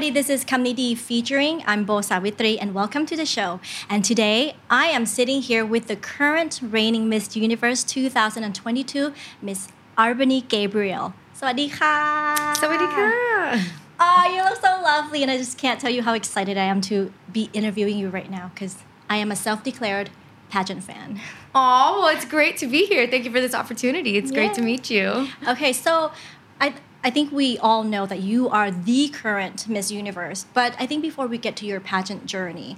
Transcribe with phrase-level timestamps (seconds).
[0.00, 0.18] everybody.
[0.18, 1.62] This is Kamnidi featuring.
[1.66, 3.60] I'm Bo Savitri, and welcome to the show.
[3.90, 9.68] And today, I am sitting here with the current reigning Miss Universe 2022, Miss
[9.98, 11.12] Arbany Gabriel.
[11.38, 12.54] Sawadika.
[12.54, 13.62] Sawadika.
[14.00, 16.80] Oh, you look so lovely, and I just can't tell you how excited I am
[16.82, 18.78] to be interviewing you right now because
[19.10, 20.08] I am a self-declared
[20.48, 21.20] pageant fan.
[21.54, 23.06] Oh, well, it's great to be here.
[23.06, 24.16] Thank you for this opportunity.
[24.16, 24.38] It's yeah.
[24.38, 25.28] great to meet you.
[25.46, 26.12] Okay, so
[26.58, 30.86] I I think we all know that you are the current Miss Universe, but I
[30.86, 32.76] think before we get to your pageant journey,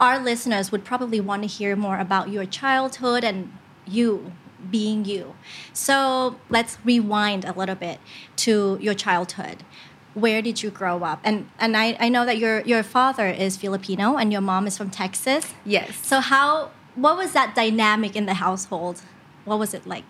[0.00, 3.52] our listeners would probably want to hear more about your childhood and
[3.86, 4.32] you
[4.70, 5.34] being you.
[5.72, 7.98] So let's rewind a little bit
[8.36, 9.62] to your childhood.
[10.14, 11.20] Where did you grow up?
[11.24, 14.76] And and I, I know that your your father is Filipino and your mom is
[14.76, 15.54] from Texas.
[15.64, 15.96] Yes.
[16.06, 19.02] So how what was that dynamic in the household?
[19.44, 20.04] What was it like?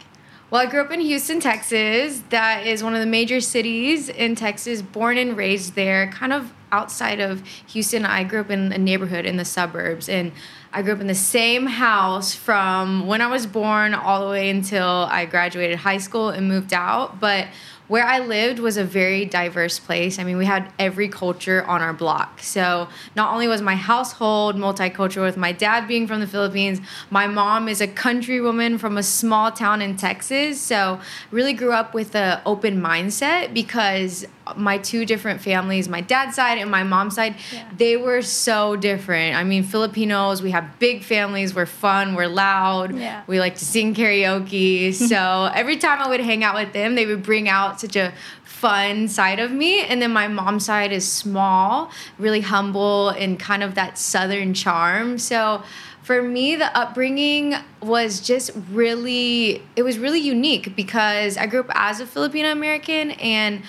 [0.51, 2.23] Well, I grew up in Houston, Texas.
[2.29, 4.83] That is one of the major cities in Texas.
[4.83, 8.05] Born and raised there, kind of outside of Houston.
[8.05, 10.33] I grew up in a neighborhood in the suburbs, and
[10.71, 14.51] I grew up in the same house from when I was born all the way
[14.51, 17.19] until I graduated high school and moved out.
[17.19, 17.49] But
[17.89, 20.19] where I lived was a very diverse place.
[20.19, 22.41] I mean, we had every culture on our block.
[22.41, 27.27] So not only was my household multicultural with my dad being from the Philippines, my
[27.27, 30.61] mom is a country woman from a small town in Texas.
[30.61, 30.99] So
[31.31, 34.27] really grew up with an open mindset because
[34.57, 37.63] my two different families, my dad's side and my mom's side, Yeah.
[37.79, 39.37] they were so different.
[39.37, 43.23] I mean, Filipinos, we have big families, we're fun, we're loud, Yeah.
[43.27, 44.93] we like to sing karaoke.
[45.09, 48.13] so every time I would hang out with them, they would bring out such a
[48.45, 49.83] fun side of me.
[49.83, 55.19] And then my mom's side is small, really humble, and kind of that southern charm.
[55.19, 55.63] So
[56.05, 61.71] for me, the upbringing was just really, it was really unique because I grew up
[61.75, 63.63] as a Filipino American and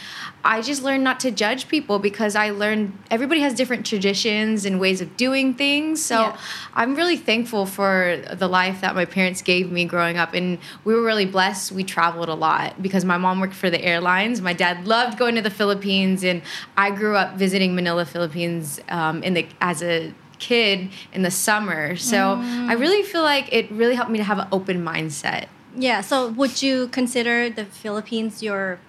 [0.43, 4.81] I just learned not to judge people because I learned everybody has different traditions and
[4.81, 6.03] ways of doing things.
[6.03, 6.37] So Yeah.
[6.73, 10.33] I'm really thankful for the life that my parents gave me growing up.
[10.33, 11.71] And we were really blessed.
[11.71, 14.41] We traveled a lot because my mom worked for the airlines.
[14.41, 16.21] My dad loved going to the Philippines.
[16.25, 16.41] And
[16.75, 21.95] I grew up visiting Manila, Philippines um, in the, as a kid in the summer.
[21.95, 22.79] So I mm.
[22.79, 25.47] really feel like it really helped me to have an open mindset.
[25.77, 28.79] Yeah, so would you consider the Philippines your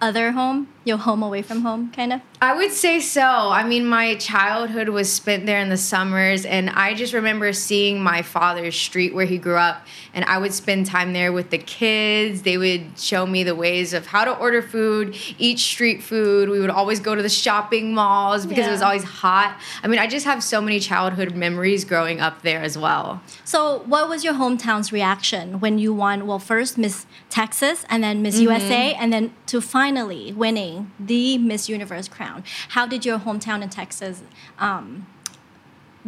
[0.00, 2.20] other home, your home away from home, kind of?
[2.42, 3.22] I would say so.
[3.22, 8.02] I mean, my childhood was spent there in the summers, and I just remember seeing
[8.02, 11.58] my father's street where he grew up, and I would spend time there with the
[11.58, 12.42] kids.
[12.42, 16.50] They would show me the ways of how to order food, eat street food.
[16.50, 19.58] We would always go to the shopping malls because it was always hot.
[19.82, 23.22] I mean, I just have so many childhood memories growing up there as well.
[23.44, 26.26] So, what was your hometown's reaction when you won?
[26.26, 28.52] Well, first Miss Texas, and then Miss mm-hmm.
[28.52, 32.44] USA, and then to finally winning the Miss Universe crown.
[32.70, 34.22] How did your hometown in Texas?
[34.58, 35.06] Um,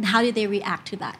[0.03, 1.17] how did they react to that?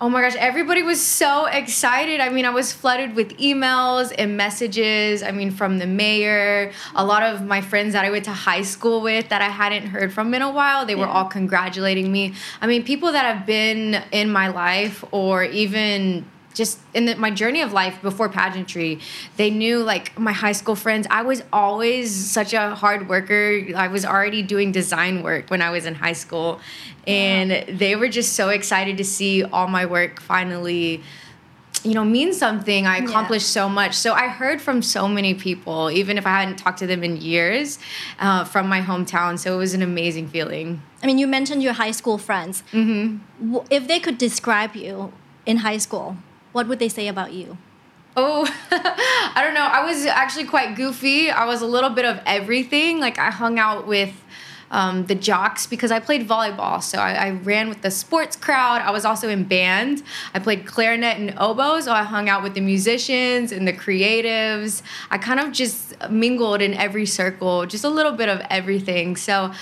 [0.00, 2.20] Oh my gosh, everybody was so excited.
[2.20, 5.22] I mean, I was flooded with emails and messages.
[5.22, 8.62] I mean, from the mayor, a lot of my friends that I went to high
[8.62, 11.12] school with that I hadn't heard from in a while, they were Yeah.
[11.12, 12.34] all congratulating me.
[12.62, 16.24] I mean, people that have been in my life or even
[16.58, 18.98] just in the, my journey of life before pageantry,
[19.36, 21.06] they knew like my high school friends.
[21.08, 23.62] I was always such a hard worker.
[23.76, 26.60] I was already doing design work when I was in high school,
[27.06, 27.48] and
[27.78, 31.00] they were just so excited to see all my work finally.
[31.84, 32.88] You know, mean something.
[32.88, 33.04] I Yeah.
[33.04, 33.94] accomplished so much.
[33.94, 37.16] So I heard from so many people, even if I hadn't talked to them in
[37.18, 37.78] years,
[38.18, 39.38] uh, from my hometown.
[39.38, 40.82] So it was an amazing feeling.
[41.02, 42.64] I mean, you mentioned your high school friends.
[42.72, 43.58] Mm-hmm.
[43.70, 45.12] If they could describe you
[45.46, 46.16] in high school,
[46.52, 47.58] what would they say about you?
[48.16, 49.60] Oh, I don't know.
[49.60, 51.30] I was actually quite goofy.
[51.30, 52.98] I was a little bit of everything.
[52.98, 54.12] Like I hung out with
[54.70, 56.82] um, the jocks because I played volleyball.
[56.82, 58.82] So I, I ran with the sports crowd.
[58.82, 60.02] I was also in band.
[60.34, 61.80] I played clarinet and oboe.
[61.80, 64.82] So I hung out with the musicians and the creatives.
[65.10, 69.16] I kind of just mingled in every circle, just a little bit of everything.
[69.16, 69.52] So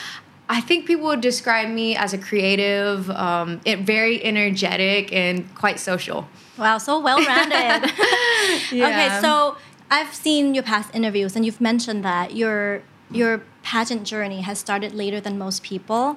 [0.49, 6.29] I think people would describe me as a creative, um, very energetic, and quite social.
[6.59, 7.91] Wow, so well rounded.
[8.73, 9.57] Okay, so
[9.91, 14.93] I've seen your past interviews, and you've mentioned that your your pageant journey has started
[14.95, 16.17] later than most people.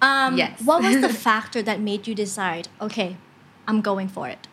[0.00, 0.60] Um, Yes.
[0.64, 2.68] What was the factor that made you decide?
[2.80, 3.16] Okay,
[3.66, 4.46] I'm going for it.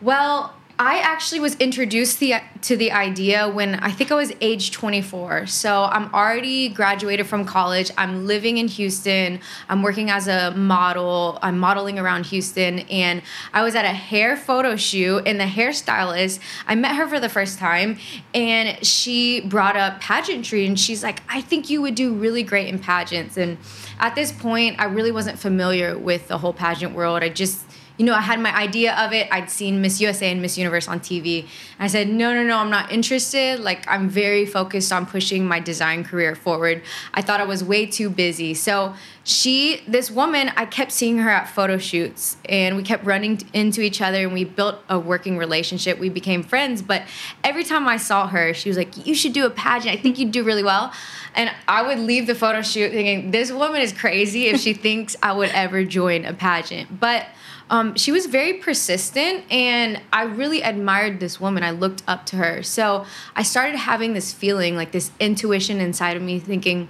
[0.00, 4.72] Well, I actually was introduced the, to the idea when I think I was age
[4.72, 5.46] 24.
[5.46, 7.90] So I'm already graduated from college.
[7.96, 9.40] I'm living in Houston.
[9.70, 11.38] I'm working as a model.
[11.40, 12.80] I'm modeling around Houston.
[12.80, 13.22] And
[13.54, 17.30] I was at a hair photo shoot, and the hairstylist, I met her for the
[17.30, 17.96] first time,
[18.34, 20.66] and she brought up pageantry.
[20.66, 23.38] And she's like, I think you would do really great in pageants.
[23.38, 23.56] And
[23.98, 27.22] at this point, I really wasn't familiar with the whole pageant world.
[27.22, 27.64] I just
[27.98, 29.28] you know, I had my idea of it.
[29.30, 31.42] I'd seen Miss USA and Miss Universe on TV.
[31.42, 31.50] And
[31.80, 33.60] I said, no, no, no, I'm not interested.
[33.60, 36.82] Like, I'm very focused on pushing my design career forward.
[37.14, 38.54] I thought I was way too busy.
[38.54, 38.94] So,
[39.24, 43.80] she, this woman, I kept seeing her at photo shoots and we kept running into
[43.80, 45.98] each other and we built a working relationship.
[45.98, 46.80] We became friends.
[46.80, 47.02] But
[47.42, 49.98] every time I saw her, she was like, you should do a pageant.
[49.98, 50.92] I think you'd do really well.
[51.34, 55.16] And I would leave the photo shoot thinking, this woman is crazy if she thinks
[55.20, 57.00] I would ever join a pageant.
[57.00, 57.26] But
[57.68, 61.62] um, she was very persistent and i really admired this woman.
[61.62, 62.62] I looked up to her.
[62.62, 63.04] So
[63.34, 66.88] i started having this feeling like this intuition inside of me thinking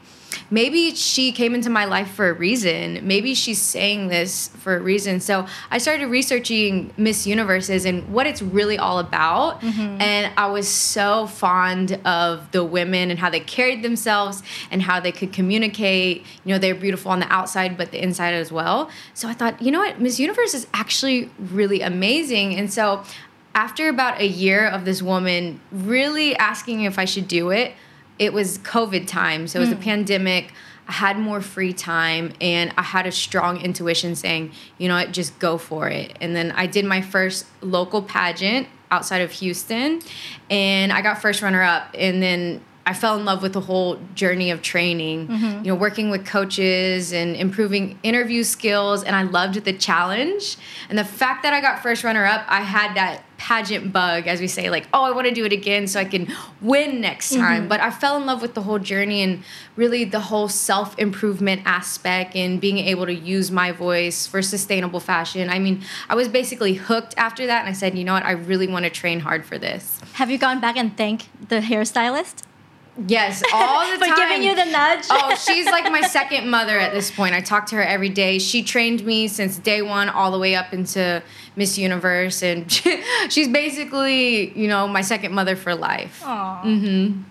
[0.51, 3.07] maybe she came into my life for a reason.
[3.07, 5.21] Maybe she's saying this for a reason.
[5.21, 9.61] So I started researching Miss Universes and what it's really all about.
[9.61, 10.01] Mm-hmm.
[10.01, 15.01] And I was so fond of the women and how they carried themselves and how
[15.01, 16.25] they could communicate.
[16.45, 18.91] You know, they're beautiful on the outside, but the inside as well.
[19.15, 20.01] So I thought, you know what?
[20.01, 22.57] Miss Universe is actually really amazing.
[22.57, 23.03] And so
[23.55, 27.73] after about a year of this woman really asking if I should do it,
[28.19, 29.73] it was COVID time, so it was mm.
[29.73, 29.83] a hmm.
[29.83, 30.53] pandemic.
[30.89, 35.11] I had more free time and I had a strong intuition saying, you know what,
[35.13, 36.17] just go for it.
[36.21, 40.01] And then I did my first local pageant outside of Houston
[40.49, 41.89] and I got first runner up.
[41.95, 45.65] And then I fell in love with the whole journey of training, mm-hmm.
[45.65, 49.03] you know, working with coaches and improving interview skills.
[49.03, 50.57] And I loved the challenge.
[50.89, 54.41] And the fact that I got first runner up, I had that pageant bug, as
[54.41, 57.35] we say, like, oh, I want to do it again so I can win next
[57.35, 57.63] time.
[57.63, 57.69] Mm-hmm.
[57.69, 59.43] But I fell in love with the whole journey and
[59.75, 65.01] really the whole self improvement aspect and being able to use my voice for sustainable
[65.01, 65.51] fashion.
[65.51, 67.61] I mean, I was basically hooked after that.
[67.61, 70.01] And I said, you know what, I really want to train hard for this.
[70.13, 72.45] Have you gone back and thanked the hairstylist?
[73.07, 74.17] Yes, all the time.
[74.17, 75.05] Giving you the nudge.
[75.11, 77.35] oh, she's like my second mother at this point.
[77.35, 78.39] I talk to her every day.
[78.39, 81.23] She trained me since day one all the way up into
[81.57, 82.71] Miss Universe, and
[83.29, 86.23] she's basically, you know, my second mother for life.
[86.25, 86.63] Aww.
[86.63, 87.23] Mm-hmm.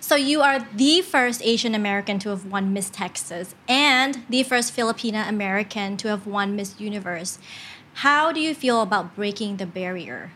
[0.00, 4.76] So you are the first Asian American to have won Miss Texas and the first
[4.76, 7.38] Filipina American to have won Miss Universe.
[7.94, 10.32] How do you feel about breaking the barrier?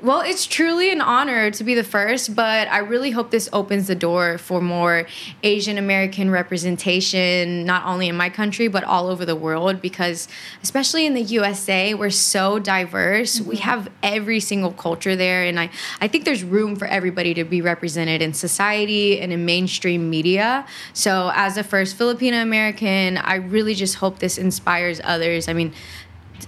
[0.00, 3.88] Well, it's truly an honor to be the first, but I really hope this opens
[3.88, 5.06] the door for more
[5.42, 10.28] Asian American representation, not only in my country, but all over the world, because
[10.62, 13.40] especially in the USA, we're so diverse.
[13.40, 13.48] Mm-hmm.
[13.48, 15.70] We have every single culture there, and I,
[16.00, 20.64] I think there's room for everybody to be represented in society and in mainstream media.
[20.92, 25.48] So, as a first Filipino American, I really just hope this inspires others.
[25.48, 25.72] I mean,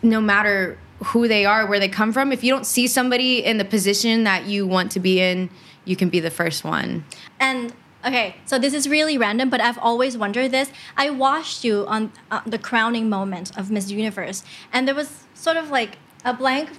[0.03, 2.33] no matter who they are, where they come from.
[2.33, 5.51] If you don't see somebody in the position that you want to be in,
[5.85, 7.05] you can be the first one.
[7.39, 7.73] And
[8.05, 10.71] okay, so this is really random, but I've always wondered this.
[10.97, 15.57] I watched you on uh, the crowning moment of Miss Universe, and there was sort
[15.57, 16.71] of like a blank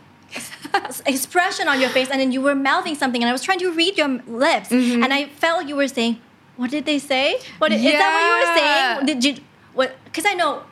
[1.06, 3.72] expression on your face, and then you were mouthing something, and I was trying to
[3.72, 5.04] read your lips, mm-hmm.
[5.04, 6.22] and I felt you were saying,
[6.58, 7.40] "What did they say?
[7.58, 7.78] What yeah.
[7.78, 8.12] is that?
[8.14, 9.06] What you were saying?
[9.08, 9.44] Did you?
[9.74, 9.96] What?
[10.06, 10.64] Because I know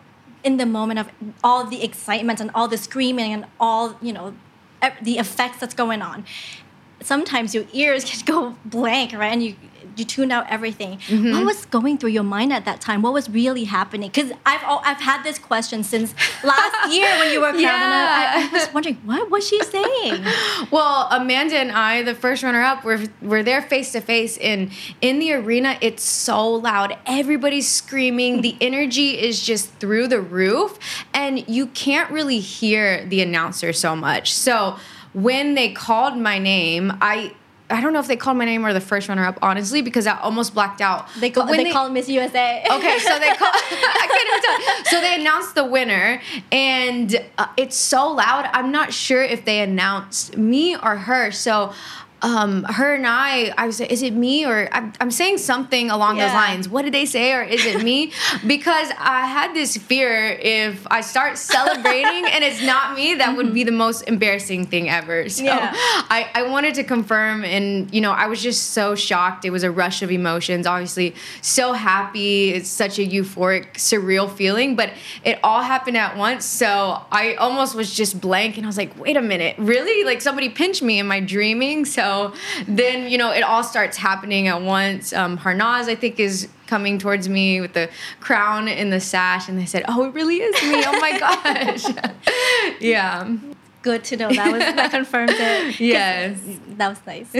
[0.44, 1.10] in the moment of
[1.44, 4.34] all the excitement and all the screaming and all you know
[5.02, 6.26] the effects that's going on
[7.02, 9.32] sometimes your ears can go blank right?
[9.34, 9.56] And you
[10.00, 10.98] you tune out everything.
[10.98, 11.32] Mm-hmm.
[11.32, 13.02] What was going through your mind at that time?
[13.02, 14.10] What was really happening?
[14.10, 16.14] Because I've I've had this question since
[16.44, 18.34] last year when you were crowned, yeah.
[18.36, 20.26] I, I, was wondering what was she saying.
[20.72, 25.20] well, Amanda and I, the first runner-up, were were there face to face, and in
[25.20, 26.98] the arena, it's so loud.
[27.06, 28.42] Everybody's screaming.
[28.42, 30.80] the energy is just through the roof,
[31.14, 34.34] and you can't really hear the announcer so much.
[34.34, 34.78] So
[35.14, 37.34] when they called my name, I
[37.72, 40.08] I don't know if they called my name or the first runner up, honestly, because
[40.08, 41.08] I almost blacked out.
[41.20, 42.64] They, call, they, they called Miss USA.
[42.70, 43.54] Okay, so they called.
[43.56, 44.86] I can't even tell.
[44.86, 46.22] So they announced the winner,
[46.52, 48.50] and uh, it's so loud.
[48.54, 51.32] I'm not sure if they announced me or her.
[51.32, 51.74] So
[52.22, 56.18] um, her and I, I was, is it me or I'm, I'm saying something along
[56.18, 56.68] those lines.
[56.68, 58.12] What did they say or is it me?
[58.48, 63.54] because I had this fear if I start celebrating and it's not me, that would
[63.54, 65.28] be the most embarrassing thing ever.
[65.40, 65.72] So Yeah.
[65.74, 69.46] I, I wanted to confirm and, you know, I was just so shocked.
[69.46, 72.50] It was a rush of emotions, obviously so happy.
[72.50, 74.92] It's such a euphoric, surreal feeling, but
[75.24, 76.46] it all happened at once.
[76.46, 80.04] So I almost was just blank and I was like, wait a minute, really?
[80.04, 81.00] Like somebody pinched me.
[81.00, 81.86] Am I dreaming?
[81.86, 82.09] So
[82.68, 85.14] then, you know, it all starts happening at once.
[85.14, 87.90] Um, Harnaaz, I think, is coming towards me with the
[88.20, 89.50] crown and the sash.
[89.50, 90.84] And they said, oh, it really is me.
[90.86, 91.84] Oh my gosh.
[92.80, 93.36] yeah.
[93.82, 95.80] Good to know that was that confirmed it.
[95.80, 96.38] Yes.
[96.78, 97.34] That was nice.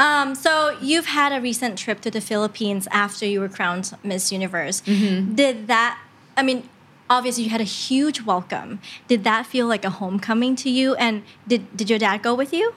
[0.00, 4.32] um, so you've had a recent trip to the Philippines after you were crowned Miss
[4.32, 4.80] Universe.
[4.80, 6.00] Did that?
[6.36, 6.68] I mean,
[7.08, 8.80] obviously you had a huge welcome.
[9.06, 10.94] Did that feel like a homecoming to you?
[10.96, 12.74] And did did your dad go with you?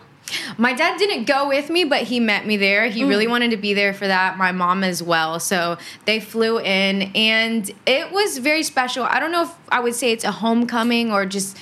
[0.57, 2.87] My dad didn't go with me, but he met me there.
[2.87, 4.37] He really wanted to be there for that.
[4.37, 5.39] My mom as well.
[5.39, 9.03] So they flew in, and it was very special.
[9.03, 11.57] I don't know if I would say it's a homecoming or just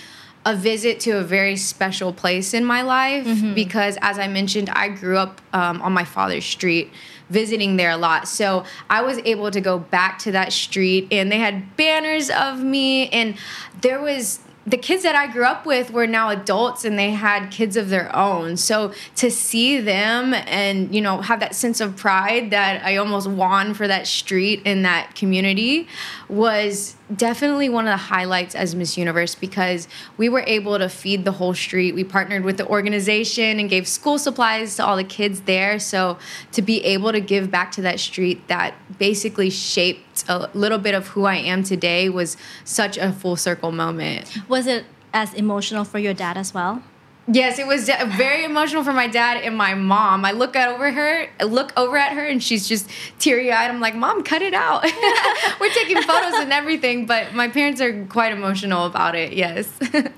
[0.45, 4.89] a visit to a very special place in my life because, as I mentioned, I
[4.89, 6.91] grew up um, on my father's street
[7.29, 8.27] visiting there a lot.
[8.27, 12.61] So I was able to go back to that street and they had banners of
[12.61, 13.35] me and
[13.81, 17.51] there was the kids that I grew up with were now adults and they had
[17.51, 18.55] kids of their own.
[18.55, 23.27] So to see them and you know have that sense of pride that I almost
[23.27, 25.87] won for that street and that community
[26.29, 31.25] was definitely one of the highlights as Miss Universe because we were able to feed
[31.25, 31.95] the whole street.
[31.95, 35.79] We partnered with the organization and gave school supplies to all the kids there.
[35.79, 36.17] So
[36.51, 40.95] to be able to give back to that street that basically shaped a little bit
[40.95, 44.37] of who I am today was such a full circle moment.
[44.47, 46.83] Was it as emotional for your dad as well?
[47.25, 47.85] Yes, it was
[48.17, 50.25] very emotional for my dad and my mom.
[50.25, 53.69] I look at over her, look over at her, and she's just teary eyed.
[53.69, 54.83] I'm like, "Mom, cut it out."
[55.59, 59.33] We're taking photos and everything, but my parents are quite emotional about it.
[59.33, 59.71] Yes.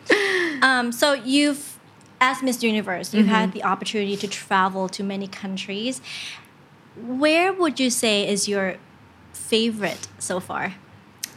[0.61, 1.77] Um, so you've,
[2.21, 6.01] as Miss Universe, you've had the opportunity to travel to many countries.
[6.95, 8.77] Where would you say is your
[9.33, 10.75] favorite so far?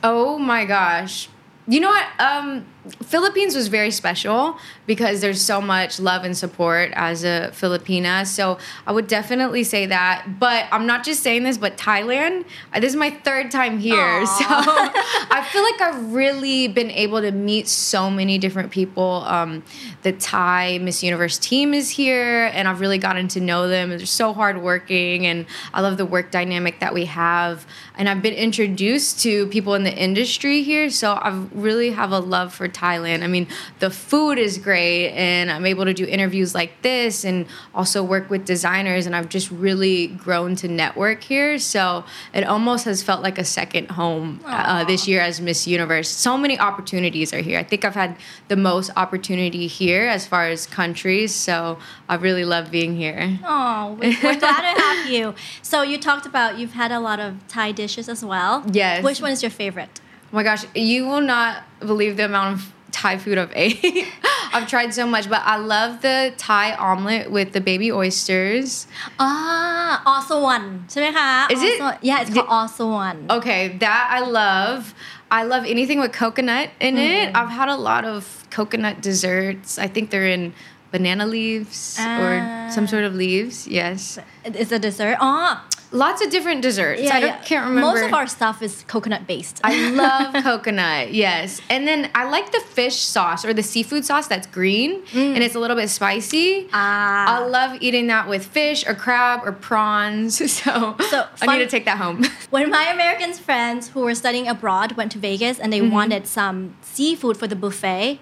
[0.03, 1.29] Oh my gosh.
[1.67, 2.07] You know what?
[2.19, 2.65] Um,
[3.03, 4.57] Philippines was very special
[4.87, 8.27] because there's so much love and support as a Filipina.
[8.27, 10.27] So I would definitely say that.
[10.39, 13.97] But I'm not just saying this, but Thailand, uh, this is my third time here.
[14.01, 14.25] Aw.
[14.25, 14.45] So
[15.35, 19.25] I feel like I've really been able to meet so many different people.
[19.27, 19.63] Um,
[20.03, 23.91] the Thai Miss Universe team is here, and I've really gotten to know them.
[23.91, 27.67] They're so hardworking, and I love the work dynamic that we have.
[27.97, 32.21] And I've been introduced to people in the industry here, so I really have a
[32.21, 32.78] love for Thailand.
[32.83, 33.47] I mean,
[33.81, 38.31] the food is great, and I'm able to do interviews like this, and also work
[38.31, 39.07] with designers.
[39.07, 43.45] And I've just really grown to network here, so it almost has felt like a
[43.45, 46.09] second home uh, this year as Miss Universe.
[46.09, 47.59] So many opportunities are here.
[47.59, 48.17] I think I've had
[48.49, 53.39] the most opportunity here as far as countries, so I really love being here.
[53.45, 55.35] Oh, we- we're glad to have you.
[55.63, 58.65] So you talked about you've had a lot of Thai dishes as well.
[58.73, 59.03] Yes.
[59.05, 60.01] Which one is your favorite?
[60.31, 64.07] Oh my gosh, you will not believe the amount of Thai food I've ate.
[64.53, 68.87] I've tried so much, but I love the Thai omelet with the baby oysters.
[69.19, 70.85] Ah, or suan.
[70.89, 71.99] Is it?
[72.03, 73.27] Yeah, it's called or suan.
[73.31, 74.95] Okay, that I love.
[75.31, 76.99] I love anything with coconut in mm.
[76.99, 77.27] it.
[77.29, 77.37] Mm-hmm.
[77.37, 79.79] I've had a lot of coconut desserts.
[79.79, 80.55] I think they're in
[80.91, 82.69] banana leaves or ah.
[82.71, 83.69] some sort of leaves.
[83.69, 84.19] Yes.
[84.45, 85.19] It's a dessert.
[85.21, 87.01] Oh, Lots of different desserts.
[87.01, 87.43] yeah, I don't, yeah.
[87.43, 87.93] can't remember.
[87.93, 89.61] Most of our stuff is coconut based.
[89.65, 91.61] I love coconut, yes.
[91.71, 95.55] And then I like the fish sauce or the seafood sauce that's green and it's
[95.55, 96.69] a little bit spicy.
[96.73, 97.39] Ah.
[97.41, 100.39] I love eating that with fish or crab or prawns.
[100.59, 102.25] So, So, I fun- need to take that home.
[102.51, 106.77] when my American friends who were studying abroad went to Vegas and they wanted some
[106.83, 108.19] seafood for the buffet,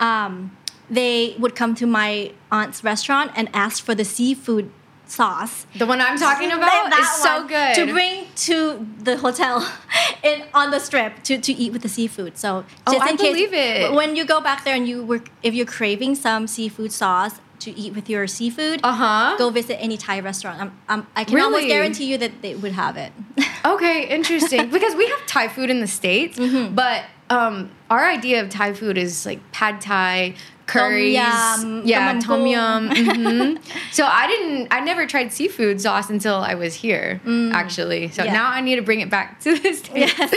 [0.00, 0.56] um,
[0.90, 4.70] they would come to my aunt's restaurant and ask for the seafood
[5.06, 5.66] sauce.
[5.76, 7.74] the one I'm talking about that is so good.
[7.76, 9.66] to bring to the hotel
[10.22, 12.36] in on the strip to, to eat with the seafood.
[12.38, 13.92] So Oh, just I in case believe it.
[13.92, 17.70] when you go back there and you were if you're craving some seafood sauce to
[17.78, 19.34] eat with your seafood, Uh-huh.
[19.38, 20.60] go visit any Thai restaurant.
[20.60, 23.12] I'm, I'm, I can almost guarantee you that they would have it.
[23.64, 24.70] Okay, interesting.
[24.76, 26.74] because we have Thai food in the States, Mm-hmm.
[26.76, 30.36] but um, our idea of Thai food is like pad Thai,
[30.66, 31.14] curries.
[31.14, 33.06] yum, yeah, tom yum tom yum.
[33.06, 33.58] mhm.
[33.92, 37.20] So I didn't, I never tried seafood sauce until I was here,
[37.52, 38.08] actually.
[38.10, 38.26] So Mm.
[38.26, 38.32] Yeah.
[38.32, 40.30] now I need to bring it back to the States Yes.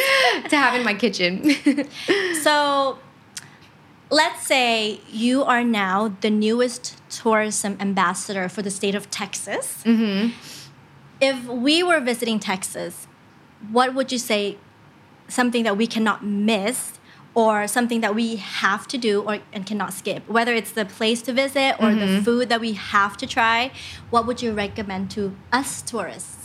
[0.49, 1.55] to have in my kitchen.
[2.43, 2.99] So,
[4.11, 9.83] let's say you are now the newest tourism ambassador for the state of Texas.
[11.21, 13.07] If we were visiting Texas,
[13.71, 14.57] what would you say
[15.27, 16.93] something that we cannot miss
[17.35, 20.27] or something that we have to do or and cannot skip.
[20.27, 22.23] Whether it's the place to visit or the mm-hmm.
[22.23, 23.71] food that we have to try
[24.09, 26.38] what would you recommend to us tourists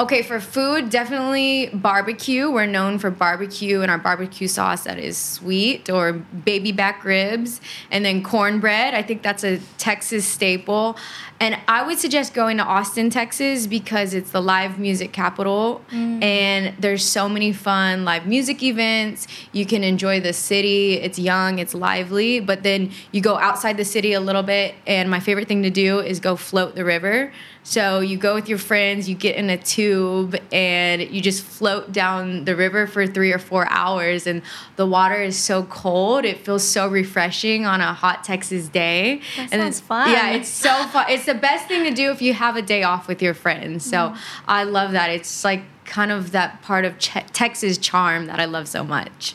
[0.00, 2.48] Okay, for food, definitely barbecue.
[2.48, 7.60] We're known for barbecue and our barbecue sauce that is sweet or baby back ribs.
[7.90, 8.94] And then cornbread.
[8.94, 10.96] I think that's a Texas staple.
[11.40, 15.84] And I would suggest going to Austin, Texas because it's the live music capital.
[15.90, 16.22] Mm.
[16.22, 19.26] And there's so many fun live music events.
[19.52, 20.94] You can enjoy the city.
[20.94, 22.38] It's young, it's lively.
[22.38, 24.76] But then you go outside the city a little bit.
[24.86, 27.32] And my favorite thing to do is go float the river.
[27.68, 31.92] So you go with your friends, you get in a tube, and you just float
[31.92, 34.26] down the river for three or four hours.
[34.26, 34.40] And
[34.76, 39.20] the water is so cold; it feels so refreshing on a hot Texas day.
[39.36, 40.10] That and sounds fun.
[40.10, 41.06] Yeah, it's so fun.
[41.10, 43.84] It's the best thing to do if you have a day off with your friends.
[43.84, 44.50] So Mm-hmm.
[44.50, 45.10] I love that.
[45.10, 49.34] It's like kind of that part of Ch- Texas charm that I love so much.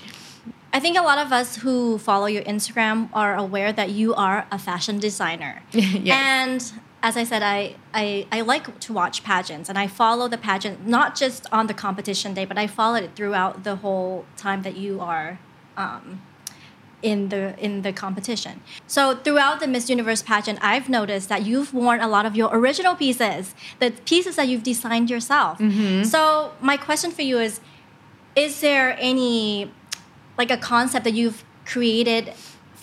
[0.73, 4.47] I think a lot of us who follow your Instagram are aware that you are
[4.51, 5.61] a fashion designer.
[5.73, 6.71] Yes.
[6.73, 10.38] And as I said, I, I, I like to watch pageants and I follow the
[10.38, 14.62] pageant not just on the competition day, but I follow it throughout the whole time
[14.62, 15.38] that you are
[15.75, 16.22] um,
[17.01, 18.62] in the in the competition.
[18.88, 22.50] So throughout the Miss Universe pageant, I've noticed that you've worn a lot of your
[22.55, 25.60] original pieces, the pieces that you've designed yourself.
[26.05, 27.60] So my question for you is
[28.38, 29.69] is there any
[30.38, 32.33] like a concept that you've created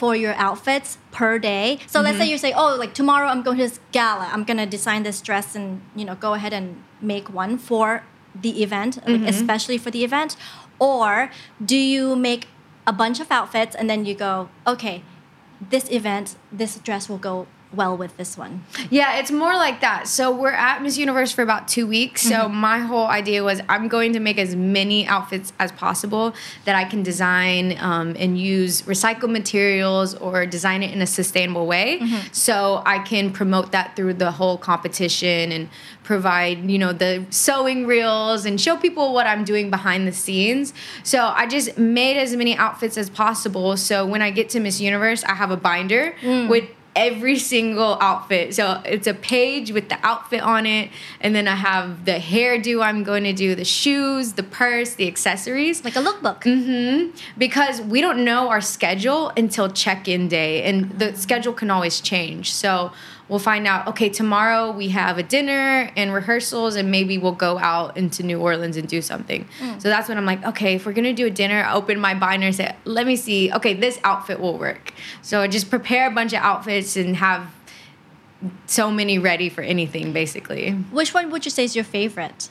[0.00, 1.78] for your outfits per day.
[1.86, 2.30] So let's say mm-hmm.
[2.30, 4.26] you say oh like tomorrow i'm going to this gala.
[4.32, 8.02] I'm going to design this dress and you know go ahead and make one for
[8.44, 9.26] the event like mm-hmm.
[9.26, 10.36] especially for the event.
[10.78, 11.30] Or
[11.72, 12.48] do you make
[12.86, 15.02] a bunch of outfits and then you go okay
[15.74, 20.08] this event this dress will go well with this one Yeah, it's more like that.
[20.08, 22.22] So we're at Miss Universe for about two weeks.
[22.22, 22.54] So mm-hmm.
[22.54, 26.34] my whole idea was I'm going to make as many outfits as possible
[26.64, 31.66] that I can design um, and use recycled materials or design it in a sustainable
[31.66, 31.98] way.
[32.00, 32.28] Mm-hmm.
[32.32, 35.68] So I can promote that through the whole competition and
[36.02, 40.72] provide, you know, the sewing reels and show people what I'm doing behind the scenes.
[41.04, 43.76] So I just made as many outfits as possible.
[43.76, 46.48] So when I get to Miss Universe, I have a binder mm.
[46.48, 46.64] with
[47.00, 48.54] every single outfit.
[48.54, 50.90] So it's a page with the outfit on it,
[51.22, 55.08] and then I have the hairdo I'm going to do, the shoes, the purse, the
[55.08, 55.82] accessories.
[55.82, 57.16] like a lookbook Mm-hmm.
[57.38, 62.52] Because we don't know our schedule until check-in day, and the schedule can always change.
[62.52, 62.92] So
[63.30, 63.86] we'll find out.
[63.86, 68.38] Okay, tomorrow we have a dinner and rehearsals, and maybe we'll go out into New
[68.38, 69.48] Orleans and do something.
[69.60, 69.80] Mm.
[69.80, 72.14] So that's when I'm like, okay, if we're gonna do a dinner, I open my
[72.14, 73.50] binder and say, let me see.
[73.52, 74.92] Okay, this outfit will work.
[75.22, 77.54] So I just prepare a bunch of outfits and have
[78.66, 80.72] so many ready for anything, basically.
[80.90, 82.48] which one would you say is your favorite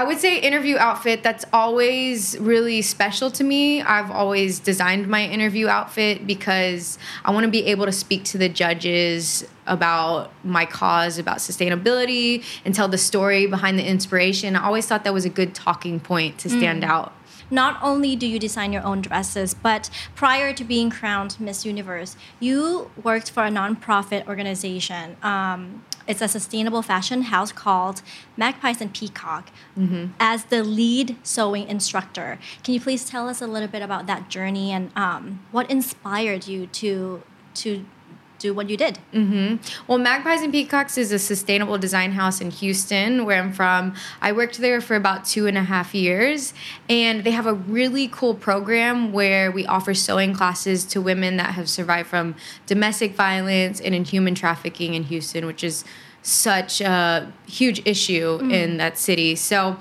[0.00, 1.22] I would say interview outfit.
[1.22, 3.82] That's always really special to me.
[3.82, 8.38] I've always designed my interview outfit because I want to be able to speak to
[8.38, 14.56] the judges about my cause, about sustainability, and tell the story behind the inspiration.
[14.56, 17.12] I always thought that was a good talking point to stand out.
[17.50, 22.16] not only do you design your own dresses, but prior to being crowned Miss Universe,
[22.38, 25.18] you worked for a nonprofit organization.
[25.22, 28.02] Um, it's a sustainable fashion house called
[28.36, 29.50] Magpies and Peacock
[30.18, 32.38] as the lead sewing instructor.
[32.64, 36.46] Can you please tell us a little bit about that journey and um, what inspired
[36.48, 37.22] you to
[37.54, 37.84] to
[38.40, 38.98] do what you did?
[39.12, 39.56] Mm-hmm.
[39.86, 43.94] Well, Magpies and Peacocks is a sustainable design house in Houston, where I'm from.
[44.20, 46.52] I worked there for about two and a half years,
[46.88, 51.54] and they have a really cool program where we offer sewing classes to women that
[51.54, 52.34] have survived from
[52.66, 55.84] domestic violence and in human trafficking in Houston, which is
[56.22, 58.52] such a huge issue mm.
[58.52, 59.34] in that city.
[59.34, 59.78] So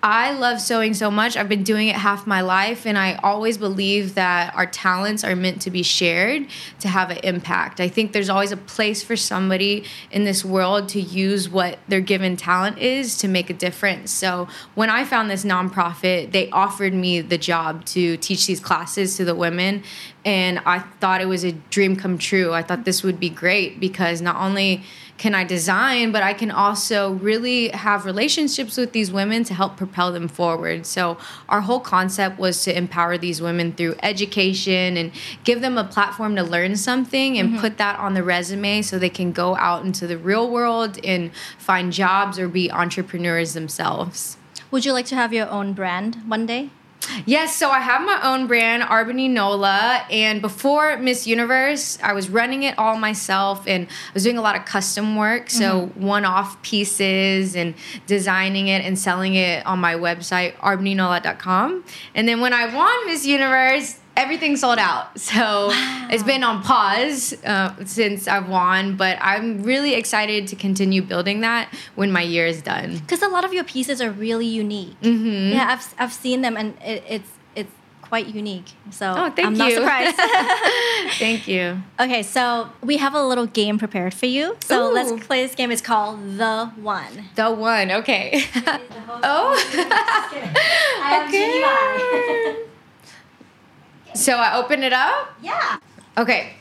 [0.00, 1.36] I love sewing so much.
[1.36, 5.34] I've been doing it half my life, and I always believe that our talents are
[5.34, 6.46] meant to be shared
[6.78, 7.80] to have an impact.
[7.80, 9.82] I think there's always a place for somebody
[10.12, 14.12] in this world to use what their given talent is to make a difference.
[14.12, 19.16] So when I found this nonprofit, they offered me the job to teach these classes
[19.16, 19.82] to the women,
[20.24, 22.52] and I thought it was a dream come true.
[22.52, 24.84] I thought this would be great because not only
[25.18, 29.76] can I design, but I can also really have relationships with these women to help
[29.76, 30.86] propel them forward.
[30.86, 35.10] So, our whole concept was to empower these women through education and
[35.42, 37.60] give them a platform to learn something and mm-hmm.
[37.60, 41.32] put that on the resume so they can go out into the real world and
[41.58, 44.36] find jobs or be entrepreneurs themselves.
[44.70, 46.70] Would you like to have your own brand one day?
[47.26, 52.28] Yes, so I have my own brand, Arbony Nola, and before Miss Universe, I was
[52.28, 56.04] running it all myself and I was doing a lot of custom work, so mm-hmm.
[56.04, 57.74] one-off pieces and
[58.06, 61.84] designing it and selling it on my website, rbonneynola.com.
[62.14, 65.06] And then when I won Miss Universe, everything sold out.
[65.28, 65.68] So
[66.10, 71.42] it's been on pause uh, since I've won, but I'm really excited to continue building
[71.42, 72.98] that when my year is done.
[72.98, 74.98] Because a lot of your pieces are really unique.
[75.02, 75.52] Mm-hmm.
[75.52, 78.72] Yeah, I've, I've seen them and it, it's it's quite unique.
[78.90, 80.16] So Oh, thank I'm not surprised.
[81.18, 81.82] Thank you.
[82.00, 84.56] okay, so we have a little game prepared for you.
[84.64, 84.94] So Ooh.
[84.94, 85.70] let's play this game.
[85.70, 87.28] It's called The One.
[87.34, 88.44] The one, okay.
[89.22, 89.52] oh.
[91.28, 92.64] okay.
[94.14, 95.30] So I open it up.
[95.42, 95.78] yeah.
[96.16, 96.54] Okay.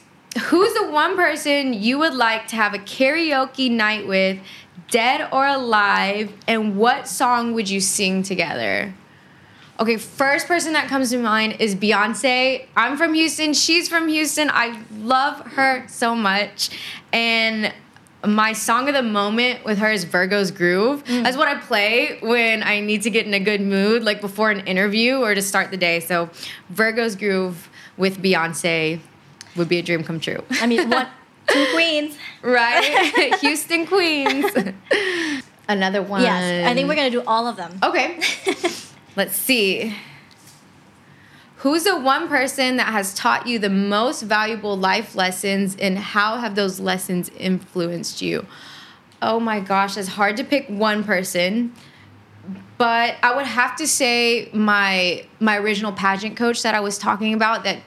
[0.49, 4.37] Who's the one person you would like to have a karaoke night with,
[4.91, 8.93] dead or alive, and what song would you sing together?
[9.79, 12.65] Okay, first person that comes to mind is Beyonce.
[12.75, 13.53] I'm from Houston.
[13.53, 14.49] She's from Houston.
[14.51, 16.69] I love her so much.
[17.13, 17.71] And
[18.27, 21.03] my song of the moment with her is Virgo's Groove.
[21.05, 21.23] Mm.
[21.23, 24.51] That's what I play when I need to get in a good mood, like before
[24.51, 25.99] an interview or to start the day.
[25.99, 26.29] So,
[26.69, 28.99] Virgo's Groove with Beyonce
[29.55, 30.43] would be a dream come true.
[30.51, 31.09] I mean, what?
[31.47, 32.17] Two queens.
[32.41, 33.35] right?
[33.41, 34.45] Houston Queens.
[35.69, 36.21] Another one.
[36.21, 37.79] Yes, I think we're gonna do all of them.
[37.83, 38.19] Okay.
[39.15, 39.95] Let's see.
[41.57, 46.37] Who's the one person that has taught you the most valuable life lessons and how
[46.37, 48.45] have those lessons influenced you?
[49.21, 51.73] Oh my gosh, it's hard to pick one person.
[52.77, 57.33] But I would have to say my my original pageant coach that I was talking
[57.33, 57.79] about that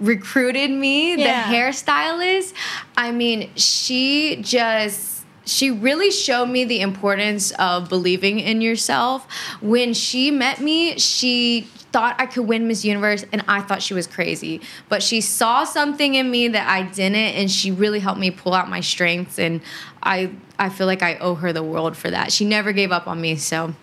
[0.00, 1.48] recruited me, Yeah.
[1.50, 2.54] the hairstylist.
[2.96, 5.17] I mean, she just
[5.48, 9.26] she really showed me the importance of believing in yourself.
[9.60, 13.94] When she met me, she thought I could win Miss Universe and I thought she
[13.94, 14.60] was crazy.
[14.88, 18.52] But she saw something in me that I didn't and she really helped me pull
[18.54, 19.60] out my strengths and
[20.02, 22.32] I I feel like I owe her the world for that.
[22.32, 23.74] She never gave up on me, so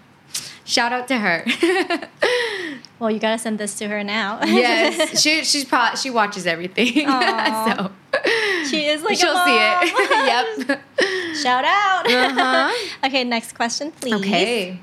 [0.66, 1.46] shout out to her.
[2.98, 4.40] Well, you gotta send this to her now.
[4.44, 7.08] yes, she she's probably she watches everything.
[7.66, 7.92] So
[8.70, 10.68] she is like she'll see it.
[10.68, 10.82] yep.
[11.36, 12.10] Shout out.
[12.10, 12.72] Uh-huh.
[13.06, 14.14] okay, next question, please.
[14.16, 14.80] Okay.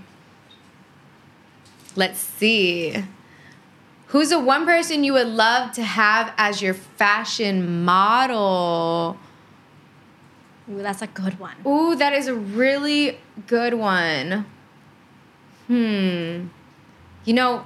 [1.96, 3.02] Let's see.
[4.08, 9.16] Who's the one person you would love to have as your fashion model?
[10.70, 11.56] Ooh, that's a good one.
[11.66, 14.46] Ooh, that is a really good one.
[15.66, 16.48] Hmm.
[17.24, 17.64] You know,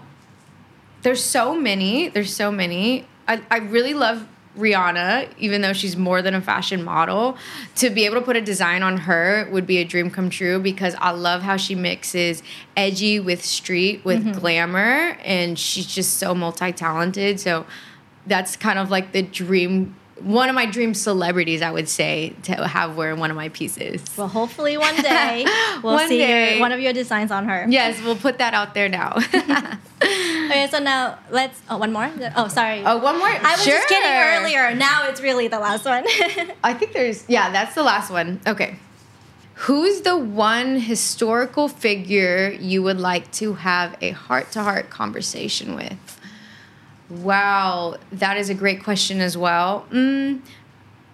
[1.02, 2.08] there's so many.
[2.08, 3.06] There's so many.
[3.26, 7.36] I, I really love Rihanna, even though she's more than a fashion model.
[7.76, 10.58] To be able to put a design on her would be a dream come true
[10.58, 12.42] because I love how she mixes
[12.76, 14.38] edgy with street with mm-hmm.
[14.38, 17.40] glamour, and she's just so multi talented.
[17.40, 17.66] So
[18.26, 19.94] that's kind of like the dream.
[20.20, 24.02] One of my dream celebrities, I would say, to have wear one of my pieces.
[24.16, 25.44] Well, hopefully one day
[25.82, 26.52] we'll One see day.
[26.52, 27.66] Your, one of your designs on her.
[27.68, 29.18] Yes, we'll put that out there now.
[30.46, 31.60] Okay, so now let's.
[31.68, 32.10] Oh, one more.
[32.36, 32.82] Oh, sorry.
[32.84, 33.28] oh, one more.
[33.28, 34.74] I was just kidding earlier.
[34.74, 36.04] Now it's really the last one.
[36.64, 38.40] I think there's yeah, that's the last one.
[38.46, 38.76] Okay.
[39.60, 46.20] Who's the one historical figure you would like to have a heart-to-heart conversation with?
[47.08, 49.86] Wow, that is a great question as well.
[49.90, 50.40] Mm.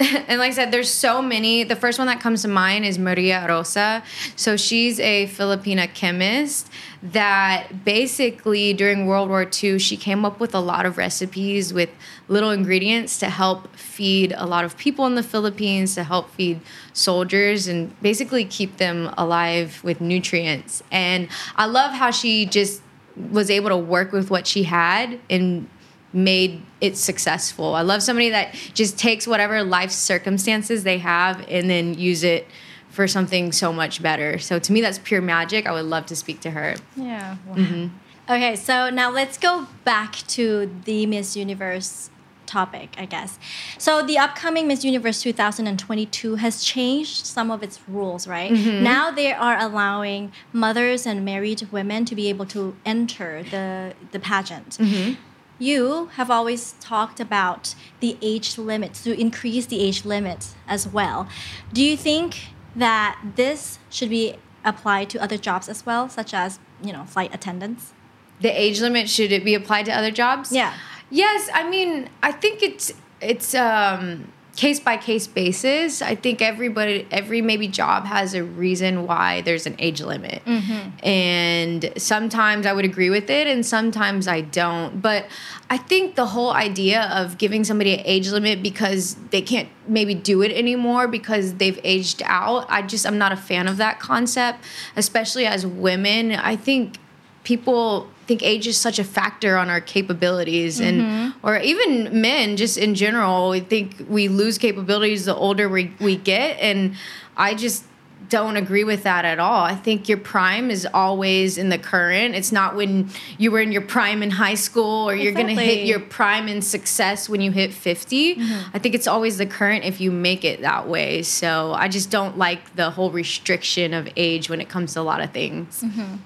[0.29, 1.65] And like I said, there's so many.
[1.65, 4.03] The first one that comes to mind is Maria Orosa.
[4.37, 6.71] So she's a Filipina chemist
[7.03, 11.91] that basically during World War II, she came up with a lot of recipes with
[12.29, 16.61] little ingredients to help feed a lot of people in the Philippines, to help feed
[16.93, 20.83] soldiers, and basically keep them alive with nutrients.
[20.91, 22.83] And I love how she just
[23.31, 25.69] was able to work with what she had and
[26.13, 27.75] made it successful.
[27.75, 32.47] I love somebody that just takes whatever life circumstances they have and then use it
[32.91, 34.39] for something so much better.
[34.39, 35.67] So to me that's pure magic.
[35.67, 36.77] I would love to speak to her.
[36.97, 37.37] yeah.
[37.47, 37.55] Wow.
[37.55, 37.87] Mm-hmm.
[38.31, 42.09] Okay, so now let's go back to the Miss Universe
[42.47, 43.39] topic, I guess.
[43.79, 48.53] So the upcoming Miss Universe 2022 has changed some of its rules, right?
[48.53, 48.85] Mm-hmm.
[48.85, 54.21] Now they are allowing mothers and married women to be able to enter the the
[54.21, 54.77] pageant.
[54.79, 55.15] Mm-hmm.
[55.63, 61.29] You have always talked about the age limit to increase the age limit as well.
[61.73, 66.59] Do you think that this should be applied to other jobs as well, such as
[66.83, 67.93] you know flight attendants?
[68.41, 70.51] The age limit should it be applied to other jobs?
[70.51, 70.75] Yeah.
[71.11, 76.03] Yes, I mean, I think it's it's um case by case basis.
[76.03, 80.45] I think everybody, every maybe job has a reason why there's an age limit.
[80.45, 81.07] Mm-hmm.
[81.07, 85.01] And sometimes I would agree with it, and sometimes I don't.
[85.01, 85.27] But
[85.71, 90.15] I think the whole idea of giving somebody an age limit because they can't maybe
[90.15, 94.01] do it anymore because they've aged out, I just, I'm not a fan of that
[94.01, 94.65] concept,
[94.97, 96.33] especially as women.
[96.33, 96.99] I think
[97.45, 101.47] people think age is such a factor on our capabilities and mm-hmm.
[101.47, 106.17] or even men just in general we think we lose capabilities the older we, we
[106.17, 106.95] get and
[107.37, 107.85] i just
[108.33, 109.63] don't agree with that at all.
[109.63, 112.35] I think your prime is always in the current.
[112.35, 115.87] It's not when you were in your prime in high school or you're gonna hit
[115.87, 118.71] your prime in success when you hit 50 mm-hmm.
[118.75, 121.23] i think it's always the current if you make it that way.
[121.23, 125.03] So i just don't like the whole restriction of age when it comes to a
[125.03, 126.17] lot of things mm-hmm.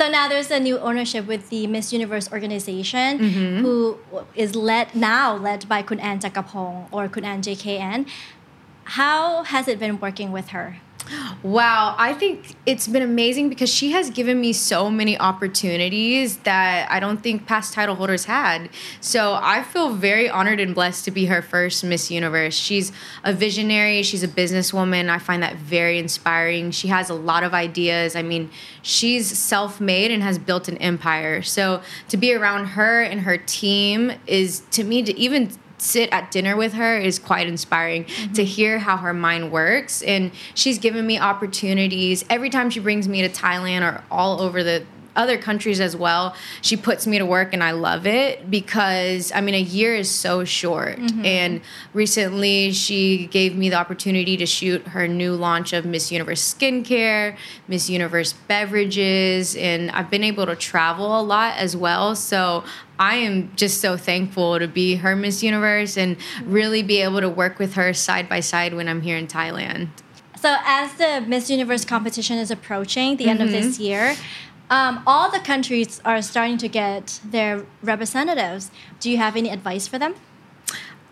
[0.00, 3.60] So now there's a new ownership with the Miss Universe organization, Mm-hmm.
[3.60, 3.98] who
[4.34, 8.08] is led now led by Kun Anne Jakkaphong or Kun Ann JKN.
[8.96, 10.78] How has it been working with her?
[11.42, 16.90] Wow, I think it's been amazing because she has given me so many opportunities that
[16.90, 18.68] I don't think past title holders had.
[19.00, 22.54] So I feel very honored and blessed to be her first Miss Universe.
[22.54, 22.92] She's
[23.24, 25.08] a visionary, she's a businesswoman.
[25.08, 26.70] I find that very inspiring.
[26.70, 28.14] She has a lot of ideas.
[28.14, 28.50] I mean,
[28.82, 31.42] she's self made and has built an empire.
[31.42, 36.30] So to be around her and her team is, to me, to even sit at
[36.30, 38.42] dinner with her is quite inspiring to mm-hmm.
[38.42, 40.02] hear how her mind works.
[40.02, 42.24] And she's given me opportunities.
[42.30, 44.84] Every time she brings me to Thailand or all over the
[45.16, 49.40] other countries as well she puts me to work and I love it because I
[49.40, 51.60] mean a year is so short and
[51.92, 57.36] recently she gave me the opportunity to shoot her new launch of Miss Universe skincare
[57.68, 62.64] Miss Universe beverages and I've been able to travel a lot as well so
[62.98, 67.28] I am just so thankful to be her Miss Universe and really be able to
[67.30, 69.88] work with her side by side when I'm here in Thailand.
[70.38, 73.82] So as the Miss Universe competition is approaching the end of this Mm-hmm.
[73.82, 74.16] year,
[74.70, 78.70] um, all the countries are starting to get their representatives.
[79.00, 80.14] Do you have any advice for them?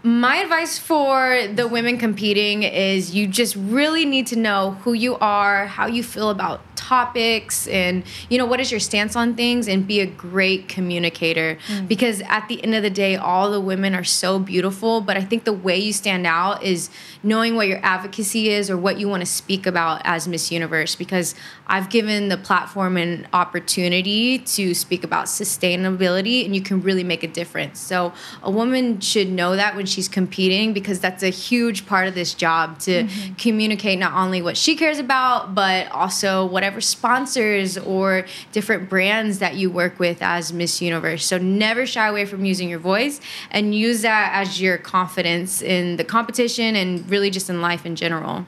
[0.04, 5.16] My advice for the women competing is you just really need to know who you
[5.16, 9.68] are, how you feel about topics, and you know what is your stance on things,
[9.68, 11.58] and be a great communicator.
[11.68, 11.88] Mm.
[11.88, 15.20] Because at the end of the day, all the women are so beautiful, but I
[15.20, 16.90] think the way you stand out is
[17.22, 20.94] knowing what your advocacy is or what you want to speak about as Miss Universe.
[20.94, 21.34] Because
[21.66, 27.22] I've given the platform an opportunity to speak about sustainability, and you can really make
[27.22, 27.78] a difference.
[27.80, 32.14] So a woman should know that when she's competing because that's a huge part of
[32.14, 33.34] this job to mm-hmm.
[33.34, 39.56] communicate not only what she cares about but also whatever sponsors or different brands that
[39.56, 41.24] you work with as Miss Universe.
[41.24, 45.96] So never shy away from using your voice and use that as your confidence in
[45.96, 48.46] the competition and really just in life in general.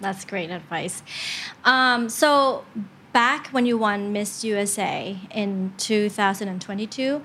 [0.00, 1.02] That's great advice.
[1.64, 2.64] Um, so
[3.14, 7.22] back when you won Miss USA in 2022,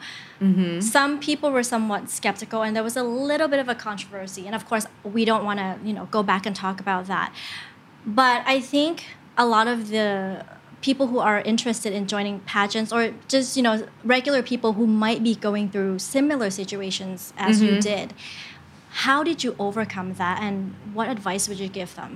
[0.81, 4.45] some people were somewhat skeptical, and there was a little bit of a controversy.
[4.45, 7.33] And of course, we don't want to, you know, go back and talk about that.
[8.05, 9.05] But I think
[9.39, 10.43] a lot of the
[10.87, 13.75] people who are interested in joining pageants or just you know
[14.15, 18.07] regular people who might be going through similar situations as you did
[19.05, 20.55] how did you overcome that and
[20.93, 22.11] what advice would you give them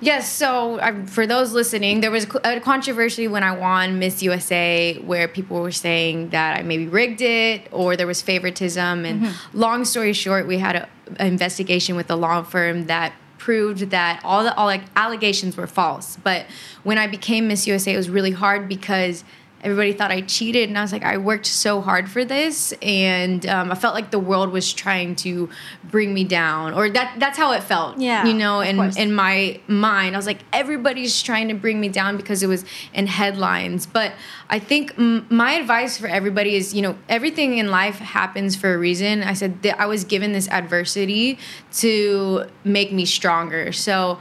[0.00, 4.94] Yes, so um, for those listening, there was a controversy when I won Miss USA
[5.10, 9.04] where people were saying that I maybe rigged it or there was favoritism.
[9.04, 9.16] And
[9.52, 14.18] long story short, we had a- an investigation with a law firm that proved that
[14.24, 16.16] all the all like allegations were false.
[16.16, 16.46] But
[16.82, 19.22] when I became Miss USA, it was really hard because
[19.64, 23.44] everybody thought I cheated, and I was like, I worked so hard for this, and
[23.46, 25.48] um, I felt like the world was trying to
[25.82, 27.98] bring me down, or that that's how it felt.
[27.98, 28.96] Yeah, you know, and course.
[28.96, 32.64] in my mind, I was like, everybody's trying to bring me down because it was
[32.92, 33.86] in headlines.
[33.86, 34.12] But
[34.50, 38.74] I think m- my advice for everybody is, you know, everything in life happens for
[38.74, 39.22] a reason.
[39.22, 41.38] I said that I was given this adversity
[41.78, 43.72] to make me stronger.
[43.72, 44.18] So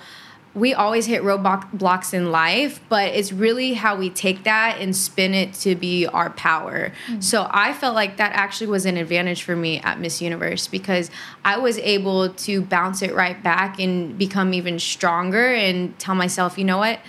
[0.55, 5.33] we always hit roadblocks in life, but it's really how we take that and spin
[5.33, 6.91] it to be our power.
[7.07, 7.21] Mm-hmm.
[7.21, 11.09] So I felt like that actually was an advantage for me at Miss Universe because
[11.43, 16.57] I was able to bounce it right back and become even stronger and tell myself,
[16.57, 16.99] you know what?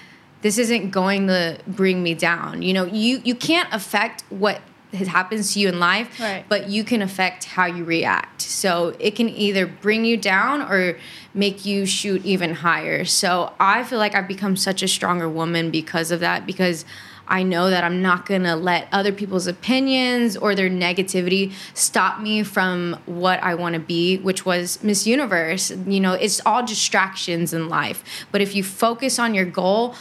[0.40, 2.62] This isn't going to bring me down.
[2.62, 4.60] You know, you you can't affect what
[4.94, 6.44] happens to you in life, Right.
[6.48, 8.42] but you can affect how you react.
[8.42, 10.96] So it can either bring you down or
[11.34, 13.04] make you shoot even higher.
[13.04, 16.84] So I feel like I've become such a stronger woman because of that, because
[17.26, 22.42] I know that I'm not gonna let other people's opinions or their negativity stop me
[22.42, 25.72] from what I wanna be, which was Miss Universe.
[25.86, 28.04] You know, it's all distractions in life.
[28.30, 29.94] But if you focus on your goal,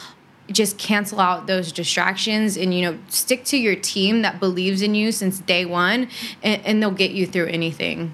[0.52, 4.94] just cancel out those distractions and you know stick to your team that believes in
[4.94, 6.10] you since day one
[6.42, 8.14] and, and they'll get you through anything.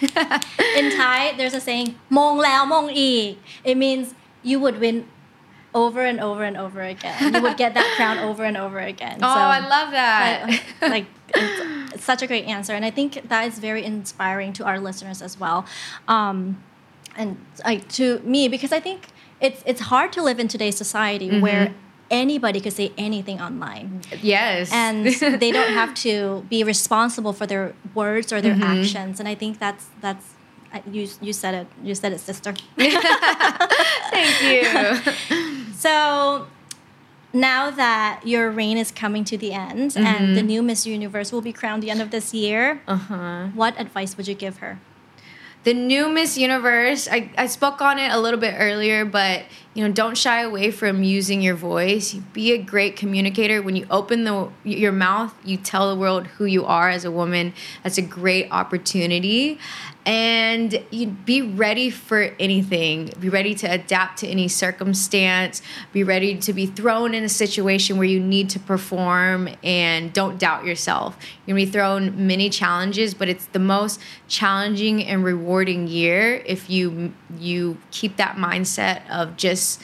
[0.00, 5.08] In thai there's a saying mong lao mong i it means you would win
[5.74, 7.34] over and over and over again.
[7.34, 9.18] You would get that crown over and over again.
[9.22, 10.62] Oh so, i love that.
[10.82, 14.64] Like it's, it's, such a great answer and i think that is very inspiring to
[14.64, 15.64] our listeners as well.
[16.06, 16.62] Um,
[17.16, 19.06] and like to me because i think
[19.46, 21.64] it's it's hard to live in today's society where
[22.10, 23.86] anybody could say anything online.
[24.34, 24.70] Yes.
[24.72, 25.06] And
[25.42, 27.66] they don't have to be responsible for their
[28.00, 28.74] words or their Mm-hmm.
[28.80, 29.14] actions.
[29.20, 30.26] And i think that's that's
[30.96, 32.50] you you said it you said it sister.
[34.14, 34.62] Thank you.
[35.74, 36.46] So
[37.32, 40.34] now that your reign is coming to the end and Mm-hmm.
[40.38, 43.48] the new miss universe will be crowned the end of this year uh-huh.
[43.60, 44.78] what advice would you give her
[45.64, 49.84] the new Miss Universe, I, I spoke on it a little bit earlier, but you
[49.84, 52.14] know, don't shy away from using your voice.
[52.14, 53.60] Be a great communicator.
[53.60, 57.10] When you open the your mouth, you tell the world who you are as a
[57.10, 57.54] woman.
[57.82, 59.58] That's a great opportunity.
[60.06, 63.10] And you be ready for anything.
[63.18, 65.62] Be ready to adapt to any circumstance.
[65.92, 70.38] Be ready to be thrown in a situation where you need to perform and don't
[70.38, 71.16] doubt yourself.
[71.46, 76.68] You're gonna be thrown many challenges, but it's the most challenging and rewarding year if
[76.68, 79.82] you you keep that mindset of just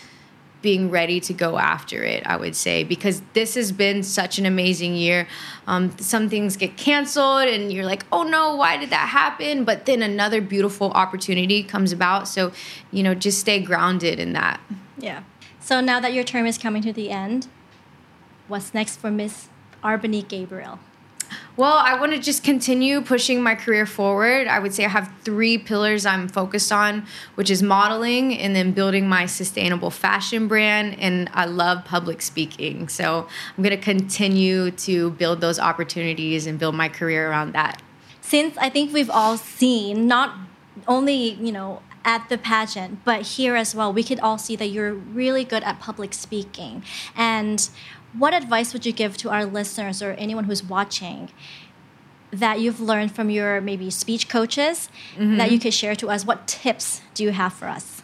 [0.63, 4.47] being ready to go after it i would say because this has been such an
[4.47, 5.27] amazing year.
[5.67, 9.65] Um, some things get canceled and you're like oh no why did that happen?
[9.65, 12.29] But then another beautiful opportunity comes about.
[12.29, 12.53] So
[12.91, 14.61] you know just stay grounded in that.
[14.99, 15.23] Yeah.
[15.61, 17.49] So now that your term is coming to the end
[18.49, 19.49] what's next for miss
[19.83, 20.81] arbany gabriel
[21.57, 24.47] Well, I want to just continue pushing my career forward.
[24.47, 28.73] I would say I have three pillars I'm focused on, which is modeling and then
[28.73, 30.99] building my sustainable fashion brand.
[30.99, 32.89] And I love public speaking.
[32.89, 37.83] So I'm going to continue to build those opportunities and build my career around that.
[38.21, 40.35] since I think we've all seen not
[40.87, 44.69] only you know at the pageant but here as well we could all see that
[44.69, 46.83] you're really good at public speaking
[47.17, 47.69] and
[48.13, 51.31] what advice would you give to our listeners or anyone who's watching
[52.33, 55.53] that you've learned from your maybe speech coaches that mm-hmm.
[55.53, 56.25] you could share to us?
[56.25, 58.00] What tips do you have for us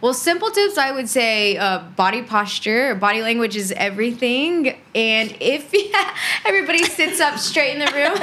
[0.00, 4.76] Well, simple tips I would say uh, body posture, body language is everything.
[4.94, 5.72] And if
[6.44, 8.12] everybody sits up straight in the room,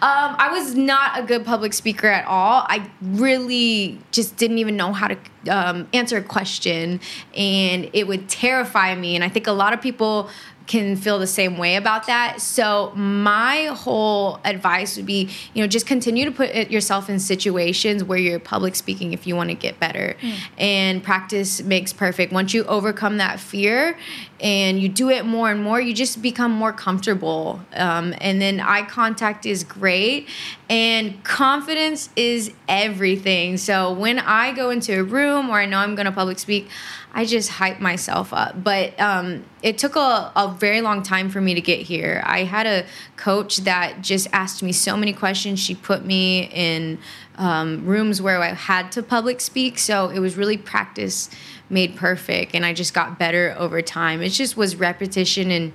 [0.00, 2.64] um, I was not a good public speaker at all.
[2.68, 5.18] I really just didn't even know how to
[5.50, 7.00] um, answer a question,
[7.34, 9.14] and it would terrify me.
[9.14, 10.30] And I think a lot of people
[10.66, 12.40] can feel the same way about that.
[12.40, 18.04] So my whole advice would be, you know, just continue to put yourself in situations
[18.04, 20.16] where you're public speaking if you want to get better.
[20.58, 22.32] And practice makes perfect.
[22.32, 23.98] Once you overcome that fear
[24.40, 27.60] and you do it more and more, you just become more comfortable.
[27.74, 30.28] Um, and then eye contact is great.
[30.68, 33.56] And confidence is everything.
[33.56, 36.68] So when I go into a room or I know I'm going to public speak,
[37.14, 38.64] I just hype myself up.
[38.64, 42.22] But um, it took a, a very long time for me to get here.
[42.24, 45.60] I had a coach that just asked me so many questions.
[45.60, 46.98] She put me in
[47.36, 49.78] um, rooms where I had to public speak.
[49.78, 51.28] So it was really practice
[51.68, 52.54] made perfect.
[52.54, 54.22] And I just got better over time.
[54.22, 55.74] It just was repetition and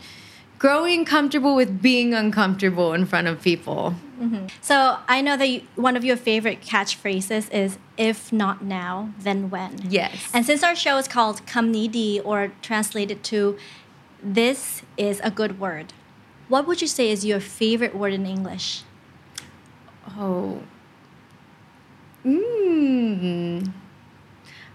[0.57, 3.95] growing comfortable with being uncomfortable in front of people.
[4.61, 9.49] So i know that you, one of your favorite catchphrases is if not now then
[9.49, 10.29] when Yes.
[10.33, 13.57] And since our show is called Kamnidi or translated to
[14.21, 15.93] this is a good word,
[16.47, 18.83] what would you say is your favorite word in English?
[20.17, 20.61] Oh.
[22.25, 23.71] Mm.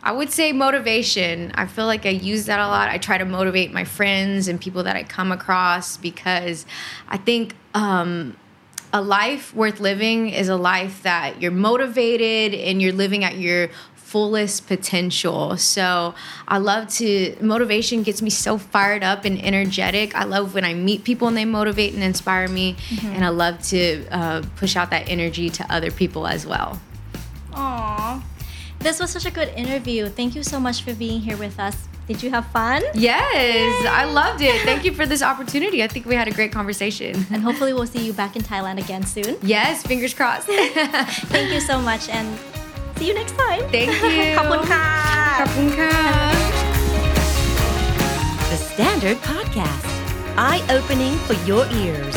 [0.03, 1.53] I would say motivation.
[1.55, 2.89] I feel like I use that a lot.
[2.89, 6.67] I try to motivate my friends and people that I come across because
[7.09, 8.37] I think um,
[8.93, 13.69] a life worth living is a life that you're motivated and you're living at your
[13.95, 15.57] fullest potential.
[15.57, 16.15] So
[16.47, 20.15] I love to, motivation gets me so fired up and energetic.
[20.15, 22.77] I love when I meet people and they motivate and inspire me.
[23.05, 26.79] And I love to uh, push out that energy to other people as well.
[27.53, 28.23] Aww.
[28.82, 30.08] This was such a good interview.
[30.10, 31.76] Thank you so much for being here with us.
[32.08, 32.82] Did you have fun?
[32.94, 34.62] Yes, I loved it.
[34.62, 35.84] Thank you for this opportunity.
[35.84, 37.14] I think we had a great conversation.
[37.32, 39.38] And hopefully we'll see you back in Thailand again soon.
[39.42, 40.48] Yes, fingers crossed.
[41.34, 42.28] Thank you so much and
[42.98, 43.62] see you next time.
[43.76, 44.36] Thank you.
[44.38, 44.86] ขอบคุณค่ะ
[45.40, 45.94] ขอบคุณค่ะ
[48.52, 49.86] The Standard Podcast.
[49.88, 49.88] Podcast
[50.50, 52.16] Eye Opening for Your Ears